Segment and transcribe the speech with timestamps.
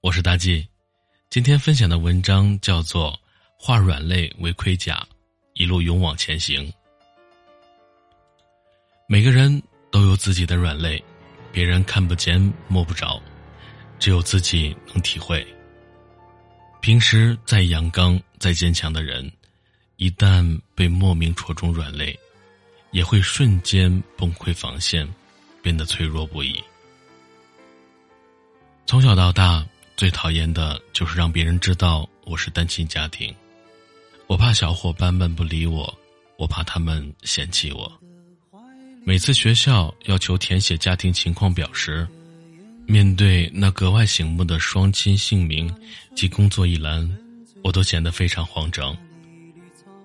[0.00, 0.64] 我是大 G，
[1.28, 3.10] 今天分享的文章叫做
[3.58, 5.04] 《化软肋为盔甲，
[5.54, 6.64] 一路勇往前行》。
[9.08, 11.02] 每个人都有自己的软肋，
[11.50, 13.20] 别人看不见摸不着，
[13.98, 15.44] 只有自己能体会。
[16.80, 19.28] 平时再阳刚、再坚强的人，
[19.96, 22.16] 一旦被莫名戳中软肋，
[22.92, 25.12] 也会瞬间崩溃防线，
[25.60, 26.62] 变得脆弱不已。
[28.86, 29.66] 从小到大。
[29.98, 33.34] 最讨厌的就是让别人知道我是单亲家庭，
[34.28, 35.92] 我怕小伙伴们不理我，
[36.36, 37.92] 我怕他们嫌弃我。
[39.02, 42.06] 每次学校要求填写家庭情况表时，
[42.86, 45.68] 面对那格外醒目的双亲姓名
[46.14, 47.18] 及工作一栏，
[47.64, 48.96] 我都显得非常慌张。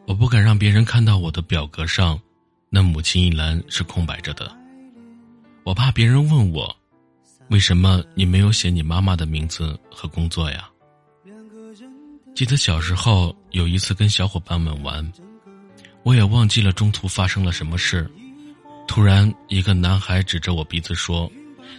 [0.07, 2.19] 我不敢让别人看到我的表格上
[2.67, 4.51] 那母亲一栏是空白着的，
[5.63, 6.75] 我怕别人问我。
[7.49, 10.69] 为什么你没有写你妈妈的名字和工作呀？
[12.35, 15.11] 记得小时候有一次跟小伙伴们玩，
[16.01, 18.09] 我也忘记了中途发生了什么事。
[18.87, 21.31] 突然，一个男孩指着我鼻子说：“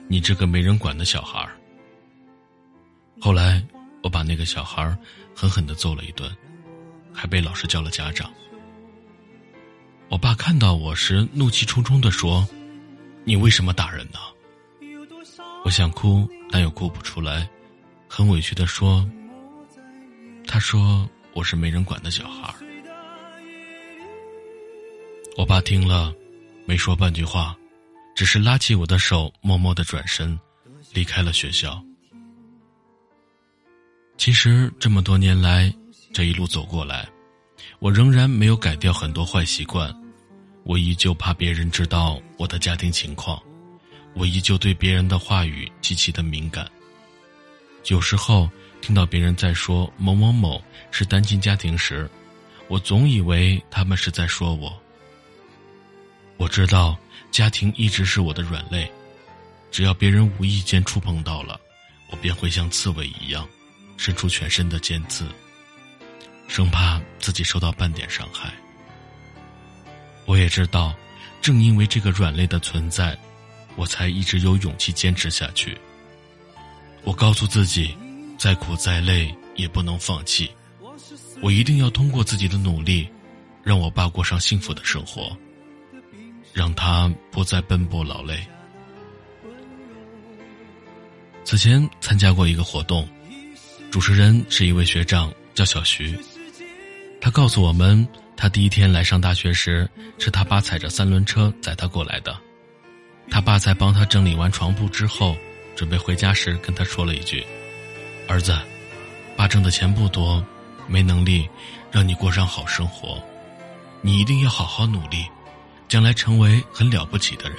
[0.08, 1.46] 你这个没人管的小孩。”
[3.20, 3.62] 后来，
[4.02, 4.96] 我把那个小孩
[5.34, 6.30] 狠狠的揍了一顿，
[7.12, 8.32] 还被老师叫了家长。
[10.08, 12.46] 我爸看到我时，怒气冲冲的说
[13.24, 14.18] ：“你为什么打人呢？”
[15.64, 17.48] 我想哭，但又哭不出来，
[18.06, 19.08] 很委屈的说
[20.46, 22.54] ：“他说我是没人管的小孩。”
[25.38, 26.12] 我爸听了，
[26.66, 27.56] 没说半句话，
[28.14, 30.38] 只是拉起我的手，默默的转身，
[30.92, 31.82] 离开了学校。
[34.18, 35.74] 其实这么多年来，
[36.12, 37.08] 这一路走过来，
[37.78, 39.92] 我仍然没有改掉很多坏习惯，
[40.62, 43.42] 我依旧怕别人知道我的家庭情况。
[44.14, 46.70] 我依旧对别人的话语极其的敏感。
[47.86, 48.48] 有时候
[48.80, 52.08] 听到别人在说某某某是单亲家庭时，
[52.68, 54.72] 我总以为他们是在说我。
[56.36, 56.96] 我知道
[57.30, 58.90] 家庭一直是我的软肋，
[59.70, 61.60] 只要别人无意间触碰到了，
[62.10, 63.46] 我便会像刺猬一样，
[63.96, 65.26] 伸出全身的尖刺，
[66.48, 68.52] 生怕自己受到半点伤害。
[70.24, 70.94] 我也知道，
[71.42, 73.16] 正因为这个软肋的存在。
[73.76, 75.76] 我才一直有勇气坚持下去。
[77.02, 77.96] 我告诉自己，
[78.38, 80.50] 再苦再累也不能放弃。
[81.42, 83.08] 我一定要通过自己的努力，
[83.62, 85.36] 让我爸过上幸福的生活，
[86.52, 88.38] 让他不再奔波劳累。
[91.44, 93.06] 此前参加过一个活动，
[93.90, 96.18] 主持人是一位学长，叫小徐。
[97.20, 102.34] 他告诉我们，他第一天来上大学时，是他爸踩着三轮车载他过来的。
[103.30, 105.36] 他爸在帮他整理完床铺之后，
[105.74, 107.44] 准备回家时，跟他说了一句
[108.28, 108.56] ：“儿子，
[109.36, 110.44] 爸挣的钱不多，
[110.86, 111.48] 没能力
[111.90, 113.22] 让你过上好生活，
[114.02, 115.26] 你一定要好好努力，
[115.88, 117.58] 将来成为很了不起的人。”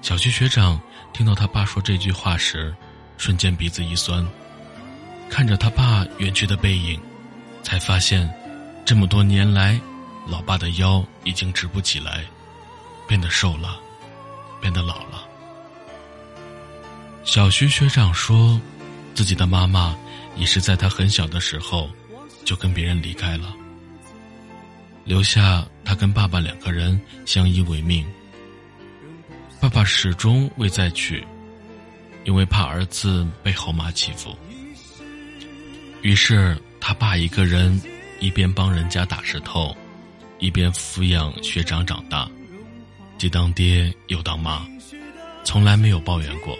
[0.00, 0.80] 小区学长
[1.12, 2.74] 听到他爸说这句话时，
[3.18, 4.26] 瞬间鼻子一酸，
[5.28, 7.00] 看着他爸远去的背影，
[7.62, 8.32] 才发现，
[8.84, 9.78] 这么多年来，
[10.26, 12.24] 老爸的腰已经直不起来，
[13.08, 13.80] 变得瘦了。
[14.60, 15.26] 变得老了。
[17.24, 18.60] 小徐学长说，
[19.14, 19.96] 自己的妈妈
[20.36, 21.90] 也是在他很小的时候
[22.44, 23.52] 就跟别人离开了，
[25.04, 28.06] 留下他跟爸爸两个人相依为命。
[29.60, 31.26] 爸爸始终未再娶，
[32.24, 34.36] 因为怕儿子被后妈欺负。
[36.02, 37.80] 于是他爸一个人
[38.20, 39.76] 一边帮人家打石头，
[40.38, 42.30] 一边抚养学长长大。
[43.18, 44.66] 既当爹又当妈，
[45.44, 46.56] 从来没有抱怨过，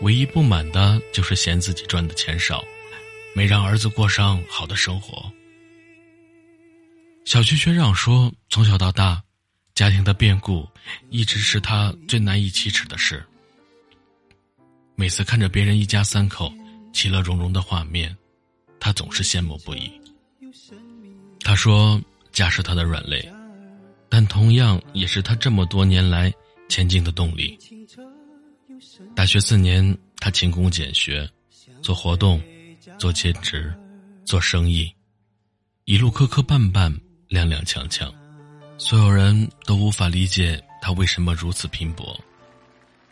[0.00, 2.64] 唯一不满的就是嫌自己赚的钱少，
[3.34, 5.30] 没让儿子过上好的生活。
[7.26, 9.22] 小区学长说，从小到大，
[9.74, 10.66] 家庭的变故
[11.10, 13.22] 一直是他最难以启齿的事。
[14.96, 16.52] 每次看着别人一家三口
[16.92, 18.16] 其乐融融的画面，
[18.80, 19.92] 他总是羡慕不已。
[21.44, 22.00] 他说，
[22.32, 23.30] 家是他的软肋。
[24.10, 26.32] 但同样也是他这么多年来
[26.68, 27.56] 前进的动力。
[29.14, 31.28] 大学四年，他勤工俭学，
[31.80, 32.42] 做活动，
[32.98, 33.72] 做兼职，
[34.24, 34.92] 做生意，
[35.84, 36.92] 一路磕磕绊绊，
[37.28, 38.12] 踉踉跄跄，
[38.78, 42.18] 所有人都无法理解他为什么如此拼搏，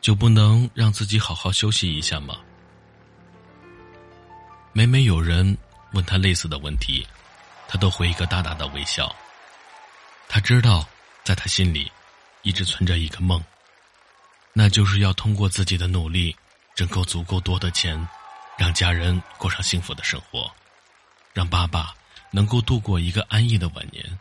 [0.00, 2.38] 就不能让自己好好休息一下吗？
[4.72, 5.56] 每每有人
[5.92, 7.06] 问他类似的问题，
[7.68, 9.14] 他都会一个大大的微笑。
[10.28, 10.86] 他知道，
[11.24, 11.90] 在他心里，
[12.42, 13.42] 一直存着一个梦，
[14.52, 16.36] 那就是要通过自己的努力，
[16.74, 18.08] 挣够足够多的钱，
[18.56, 20.50] 让家人过上幸福的生活，
[21.32, 21.94] 让爸爸
[22.30, 24.18] 能够度过一个安逸的晚年。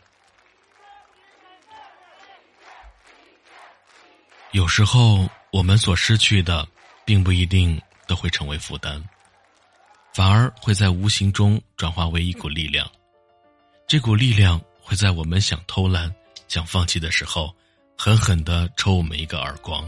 [4.52, 6.66] 有时候，我们所失去的，
[7.04, 9.02] 并不一定都会成为负担，
[10.14, 12.90] 反而会在无形中转化为一股力量。
[13.86, 16.10] 这股力量会在我们想偷懒、
[16.48, 17.54] 想放弃的时候，
[17.94, 19.86] 狠狠的抽我们一个耳光，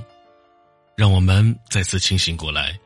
[0.95, 2.79] 让我们再次清醒过来，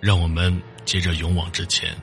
[0.00, 1.94] 让我们接着勇往直前。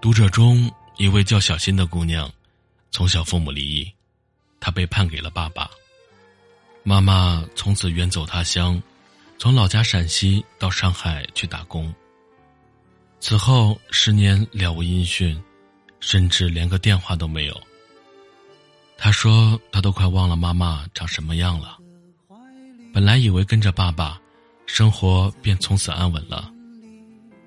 [0.00, 2.32] 读者中一位叫小新的姑娘，
[2.92, 3.92] 从小父母离异。
[4.60, 5.68] 她被判给了爸爸，
[6.84, 8.80] 妈妈从此远走他乡，
[9.36, 11.92] 从老家陕西到上海去打工。
[13.18, 15.36] 此后十年了无音讯，
[16.00, 17.60] 甚至连个电话都没有。
[18.98, 21.78] 他说他都快忘了妈妈长什么样了。
[22.92, 24.20] 本来以为跟着爸爸，
[24.66, 26.52] 生活便从此安稳了，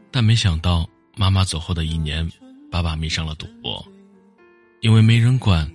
[0.09, 2.27] 但没想到妈妈走后的一年，
[2.71, 3.85] 爸爸迷上了赌博，
[4.81, 5.69] 因为没人管。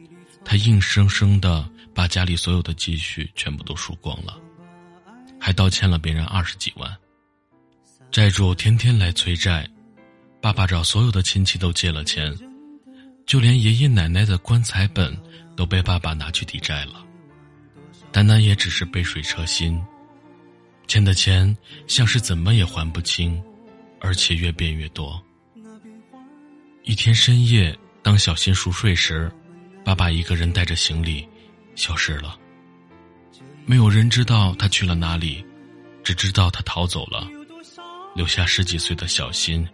[0.45, 4.41] 他硬生生的把家里所有的积蓄全部都输光了，
[5.39, 6.97] 还倒欠了别人二十几万。
[8.11, 9.69] 债主天天来催债，
[10.41, 12.35] 爸爸找所有的亲戚都借了钱，
[13.29, 15.15] 就连爷爷奶奶的棺材本
[15.55, 17.05] 都被爸爸拿去抵债了。
[18.11, 19.79] 但那也只是杯水车薪，
[20.87, 21.55] 欠的钱
[21.87, 23.41] 像是怎么也还不清，
[24.01, 25.23] 而且越变越多。
[26.85, 29.31] 一天深夜，当小新熟睡时。
[29.85, 31.27] 爸爸一个人带着行李，
[31.75, 32.39] 消失了。
[33.67, 35.45] 没有人知道他去了哪里，
[36.03, 37.29] 只知道他逃走了，
[38.15, 39.67] 留下十几岁的小新，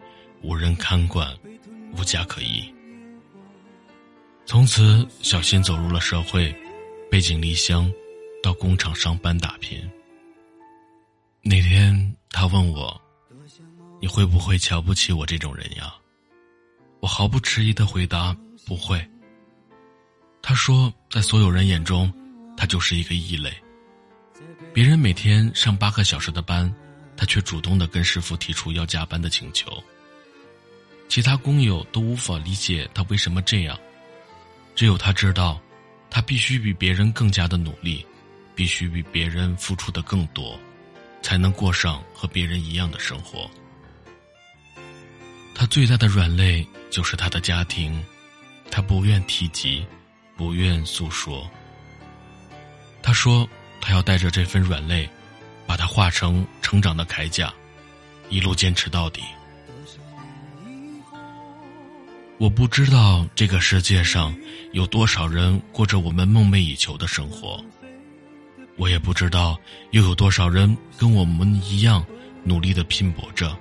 [0.42, 1.32] 无人看管，
[1.96, 2.73] 无家可依。
[4.46, 6.54] 从此，小新走入了社会，
[7.10, 7.90] 背井离乡，
[8.42, 9.82] 到工厂上班打拼。
[11.42, 13.00] 那天，他问我
[14.00, 15.94] ：“你会不会瞧不起我这种人呀？”
[17.00, 18.36] 我毫不迟疑的回答
[18.66, 19.02] ：“不会。”
[20.42, 22.12] 他说，在所有人眼中，
[22.54, 23.50] 他就是一个异类。
[24.74, 26.72] 别人每天上八个小时的班，
[27.16, 29.82] 他却主动的跟师傅提出要加班的请求。
[31.08, 33.78] 其他工友都无法理解他为什么这样，
[34.74, 35.60] 只有他知道，
[36.10, 38.04] 他必须比别人更加的努力，
[38.54, 40.58] 必须比别人付出的更多，
[41.22, 43.50] 才能过上和别人一样的生活。
[45.54, 48.04] 他最大的软肋就是他的家庭，
[48.70, 49.86] 他不愿提及。
[50.36, 51.48] 不愿诉说。
[53.00, 53.48] 他说
[53.80, 55.08] ：“他要带着这份软肋，
[55.64, 57.54] 把它化成成长的铠甲，
[58.30, 59.22] 一路坚持到底。”
[62.38, 64.34] 我不知道这个世界上
[64.72, 67.64] 有多少人过着我们梦寐以求的生活，
[68.76, 69.58] 我也不知道
[69.92, 72.04] 又有多少人跟我们一样
[72.42, 73.56] 努力的拼搏着，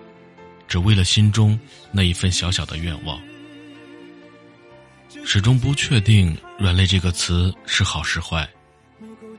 [0.68, 1.58] 只为了心中
[1.92, 3.22] 那一份小小的愿望。
[5.24, 8.50] 始终不确定“软肋”这个词是好是坏，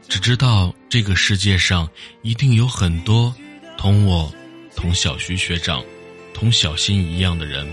[0.09, 1.89] 只知道这个世界上
[2.23, 3.35] 一定有很多
[3.77, 4.33] 同我、
[4.77, 5.85] 同小徐学长、
[6.33, 7.69] 同小新一样的人，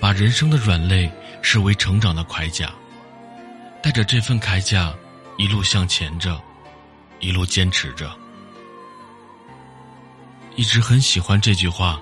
[0.00, 1.10] 把人生的软肋
[1.42, 2.72] 视为成长的铠甲，
[3.82, 4.94] 带着这份铠甲
[5.36, 6.40] 一路向前着，
[7.20, 8.10] 一路坚持着。
[10.56, 12.00] 一直很喜欢这句话：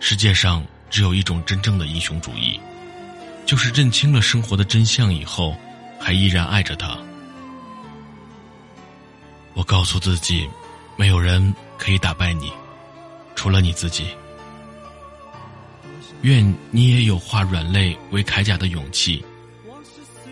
[0.00, 2.60] 世界上只有一种真正的英雄主义。
[3.44, 5.56] 就是认清了生活的真相以后，
[6.00, 6.98] 还依然爱着他。
[9.54, 10.50] 我告诉自己，
[10.96, 12.52] 没有人可以打败你，
[13.36, 14.08] 除了你自己。
[16.22, 19.24] 愿你也有化软肋为铠甲的勇气，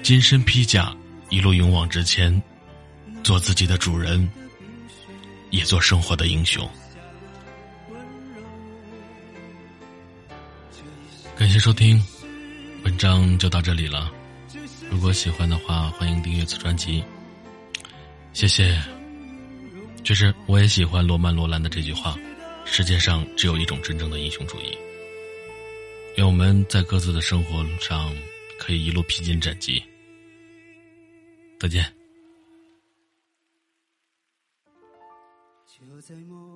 [0.02, 0.94] 金身披甲，
[1.30, 2.42] 一路勇往直前，
[3.22, 4.28] 做自己的主人，
[5.50, 6.68] 也做生活的英雄。
[11.36, 12.02] 感谢收听。
[12.84, 14.10] 文章就到这里了，
[14.90, 17.02] 如果喜欢的话，欢迎订阅此专辑。
[18.32, 18.78] 谢谢。
[20.02, 22.14] 确实，我也喜欢罗曼·罗兰的这句话
[22.66, 24.76] ：“世界上只有一种真正的英雄主义。”
[26.16, 28.14] 愿我们在各自的生活上
[28.58, 29.82] 可以一路披荆斩棘。
[31.58, 31.84] 再见。
[35.66, 36.52] 就在某